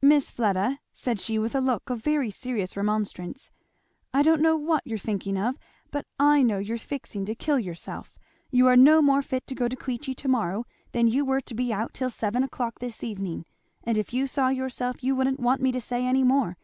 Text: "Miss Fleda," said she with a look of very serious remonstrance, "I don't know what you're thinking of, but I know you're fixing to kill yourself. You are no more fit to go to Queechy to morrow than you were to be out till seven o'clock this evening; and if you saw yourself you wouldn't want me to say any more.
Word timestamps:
"Miss 0.00 0.30
Fleda," 0.30 0.78
said 0.92 1.18
she 1.18 1.36
with 1.36 1.52
a 1.52 1.60
look 1.60 1.90
of 1.90 1.98
very 1.98 2.30
serious 2.30 2.76
remonstrance, 2.76 3.50
"I 4.12 4.22
don't 4.22 4.40
know 4.40 4.54
what 4.56 4.86
you're 4.86 4.98
thinking 4.98 5.36
of, 5.36 5.56
but 5.90 6.06
I 6.16 6.44
know 6.44 6.58
you're 6.60 6.78
fixing 6.78 7.26
to 7.26 7.34
kill 7.34 7.58
yourself. 7.58 8.16
You 8.52 8.68
are 8.68 8.76
no 8.76 9.02
more 9.02 9.20
fit 9.20 9.48
to 9.48 9.54
go 9.56 9.66
to 9.66 9.74
Queechy 9.74 10.14
to 10.14 10.28
morrow 10.28 10.64
than 10.92 11.08
you 11.08 11.24
were 11.24 11.40
to 11.40 11.54
be 11.56 11.72
out 11.72 11.92
till 11.92 12.08
seven 12.10 12.44
o'clock 12.44 12.78
this 12.78 13.02
evening; 13.02 13.46
and 13.82 13.98
if 13.98 14.14
you 14.14 14.28
saw 14.28 14.48
yourself 14.48 15.02
you 15.02 15.16
wouldn't 15.16 15.40
want 15.40 15.60
me 15.60 15.72
to 15.72 15.80
say 15.80 16.06
any 16.06 16.22
more. 16.22 16.56